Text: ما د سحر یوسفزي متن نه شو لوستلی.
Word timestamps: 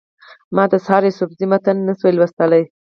ما 0.55 0.63
د 0.71 0.73
سحر 0.85 1.03
یوسفزي 1.07 1.45
متن 1.51 1.77
نه 1.87 1.93
شو 1.99 2.09
لوستلی. 2.15 2.63